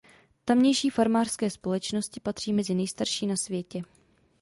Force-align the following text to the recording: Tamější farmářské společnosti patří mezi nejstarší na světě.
Tamější 0.45 0.89
farmářské 0.89 1.49
společnosti 1.49 2.19
patří 2.19 2.53
mezi 2.53 2.73
nejstarší 2.73 3.27
na 3.27 3.35
světě. 3.35 3.81